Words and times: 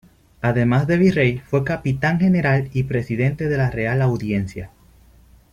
Además 0.41 0.87
de 0.87 0.97
Virrey, 0.97 1.37
fue 1.45 1.63
Capitán 1.63 2.19
General 2.19 2.69
y 2.73 2.85
Presidente 2.85 3.47
de 3.47 3.55
la 3.57 3.69
Real 3.69 4.01
Audiencia. 4.01 4.71